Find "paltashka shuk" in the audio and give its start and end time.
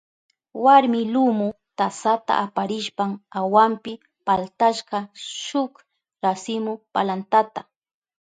4.25-5.73